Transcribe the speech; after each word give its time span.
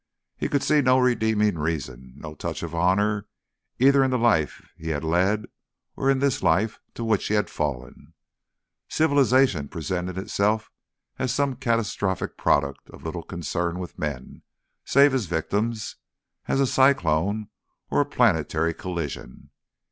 He 0.35 0.49
could 0.49 0.63
see 0.63 0.81
no 0.81 0.97
redeeming 0.97 1.59
reason, 1.59 2.13
no 2.17 2.33
touch 2.33 2.63
of 2.63 2.73
honour, 2.73 3.27
either 3.77 4.03
in 4.03 4.09
the 4.09 4.17
life 4.17 4.67
he 4.75 4.87
had 4.89 5.03
led 5.03 5.45
or 5.95 6.09
in 6.09 6.17
this 6.17 6.41
life 6.41 6.79
to 6.95 7.03
which 7.03 7.27
he 7.27 7.35
had 7.35 7.51
fallen. 7.51 8.15
Civilisation 8.89 9.67
presented 9.67 10.17
itself 10.17 10.71
as 11.19 11.31
some 11.31 11.55
catastrophic 11.55 12.35
product 12.35 12.89
as 12.91 13.03
little 13.03 13.21
concerned 13.21 13.79
with 13.79 13.99
men 13.99 14.41
save 14.85 15.13
as 15.13 15.27
victims 15.27 15.97
as 16.47 16.59
a 16.59 16.65
cyclone 16.65 17.49
or 17.91 18.01
a 18.01 18.05
planetary 18.07 18.73
collision. 18.73 19.51